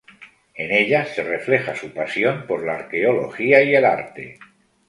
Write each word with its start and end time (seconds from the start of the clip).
En 0.55 0.71
ellas 0.71 1.09
se 1.13 1.21
refleja 1.23 1.75
su 1.75 1.93
pasión 1.93 2.47
por 2.47 2.65
la 2.65 2.73
arqueología 2.73 3.61
y 3.61 3.75
el 3.75 3.85
arte. 3.85 4.39